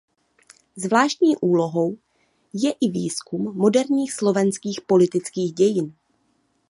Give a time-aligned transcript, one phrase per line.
[0.75, 1.97] Zvláštní úlohou
[2.53, 5.95] je i výzkum moderních slovenských politických dějin.